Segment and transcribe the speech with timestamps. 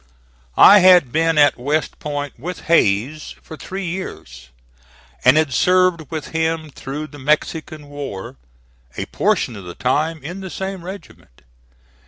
[0.57, 4.49] I had been at West Point with Hays for three years,
[5.23, 8.35] and had served with him through the Mexican war,
[8.97, 11.43] a portion of the time in the same regiment.